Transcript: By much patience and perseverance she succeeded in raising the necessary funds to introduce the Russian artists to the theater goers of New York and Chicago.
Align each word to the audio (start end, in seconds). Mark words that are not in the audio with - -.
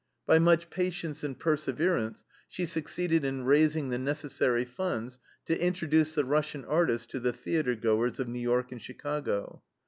By 0.25 0.39
much 0.39 0.71
patience 0.71 1.23
and 1.23 1.37
perseverance 1.37 2.25
she 2.49 2.65
succeeded 2.65 3.23
in 3.23 3.43
raising 3.43 3.89
the 3.89 3.99
necessary 3.99 4.65
funds 4.65 5.19
to 5.45 5.61
introduce 5.63 6.15
the 6.15 6.25
Russian 6.25 6.65
artists 6.65 7.05
to 7.11 7.19
the 7.19 7.33
theater 7.33 7.75
goers 7.75 8.19
of 8.19 8.27
New 8.27 8.39
York 8.39 8.71
and 8.71 8.81
Chicago. 8.81 9.61